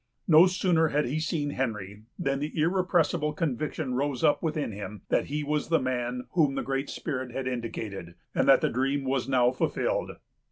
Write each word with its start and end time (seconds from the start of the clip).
No 0.27 0.47
sooner 0.47 0.87
had 0.87 1.05
he 1.05 1.19
seen 1.19 1.51
Henry, 1.51 2.05
than 2.17 2.39
the 2.39 2.59
irrepressible 2.59 3.33
conviction 3.33 3.93
rose 3.93 4.23
up 4.23 4.41
within 4.41 4.71
him, 4.71 5.03
that 5.09 5.25
he 5.25 5.43
was 5.43 5.69
the 5.69 5.77
man 5.77 6.23
whom 6.31 6.55
the 6.55 6.63
Great 6.63 6.89
Spirit 6.89 7.31
had 7.33 7.45
indicated, 7.47 8.15
and 8.33 8.47
that 8.47 8.61
the 8.61 8.69
dream 8.71 9.03
was 9.03 9.29
now 9.29 9.51
fulfilled. 9.51 10.13